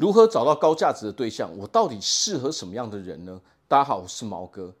[0.00, 1.54] 如何找到高价值的对象？
[1.58, 3.38] 我到底适合什么样的人呢？
[3.68, 4.74] 大家好，我是毛哥。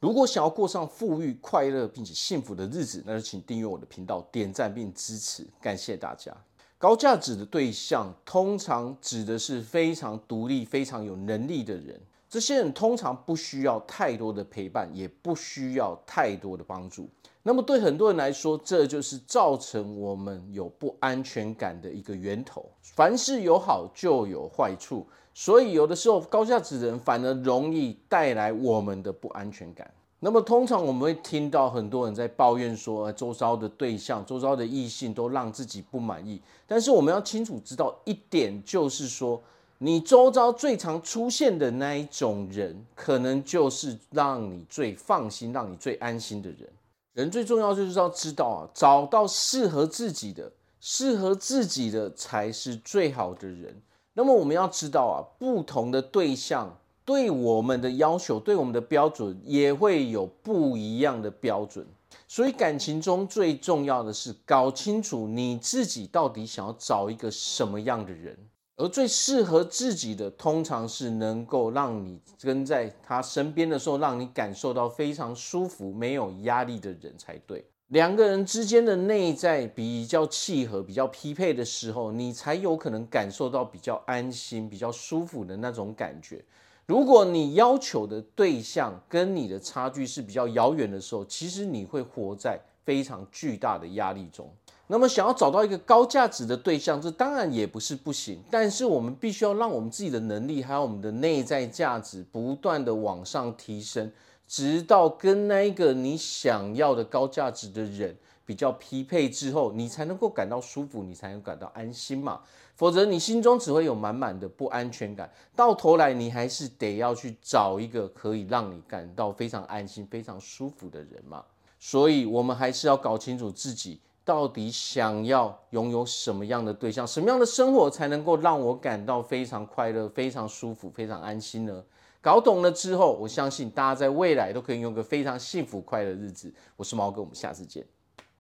[0.00, 6.36] 如果想要过上富裕、快乐并且幸福的日子，那就请订阅我的频道、点赞并支持，感谢大家。
[6.76, 12.00] 高价值的对象通常指的是非常独立、非常有能力的人。
[12.34, 17.08] 这些人通常不需要太多的陪伴，也不需要太多的帮助。
[17.44, 22.68] 那么对很多人来说，这就是造成我们有不安全感的一个源头。
[22.82, 29.88] 凡事有好就有坏处，所以有的时候高价值人反而容易带来我们的不安全感。
[30.18, 36.42] 那么通常我们会听到很多人在抱怨说，周遭的对象、周遭的异性都让自己不满意。
[36.66, 39.40] 但是我们要清楚知道一点，就是说，
[39.78, 46.68] 你周遭最常出现的那一种人，可能就是让你最放心、让你最安心的人。
[47.12, 50.50] 人最重要就是要知道啊，找到适合自己的，
[50.80, 53.74] 适合自己的才是最好的人。
[54.14, 61.86] 那么我们要知道啊，不同的对象对我们的要求、对我们的标准也会有不一样的标准。
[62.26, 68.36] 所以感情中最重要的是搞清楚你自己到底想要找一个什么样的人。
[68.76, 77.64] 而最适合自己的，通常是能够让你跟在他身边的时候，让你感受到非常舒服、没有压力的人才对。
[77.88, 86.44] 两个人之间的内在比较契合、比较匹配的时候，你才有可能感受到比较安心、比较舒服的那种感觉。
[86.86, 94.50] 如果你要求的对象跟你的差距是比较遥远的时候，其实你会活在非常巨大的压力中。
[94.86, 98.38] 那么，想要找到一个高价值的对象，这当然也不是不行。
[98.50, 104.12] 但是，我们必须要让我们自己的能力，还有我们的内在价值，不断的往上提升，
[104.46, 112.42] 直到跟那一个你想要的高价值的人比较匹配之后，你才能够感到舒服，你才能感到安心嘛。
[112.76, 115.32] 否则，你心中只会有满满的不安全感。
[115.56, 121.42] 到头来，你还是得要去找一个可以让你感到非常安心、非常舒服的人嘛。
[121.80, 123.98] 所以，我们还是要搞清楚自己。
[124.24, 131.84] 到底想要拥有什么样的对象，什么样的生活才能够让我感到非常快乐、非常舒服、非常安心呢？
[132.22, 136.50] 搞懂了之后，我相信大家在未来都可以拥有个非常幸福快乐的日子。
[136.76, 137.86] 我是毛哥，我们下次见。